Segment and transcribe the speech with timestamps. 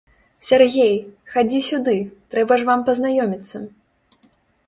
[0.47, 0.93] Сяргей,
[1.33, 1.95] хадзі сюды,
[2.35, 3.57] трэба ж вам пазнаёміцца.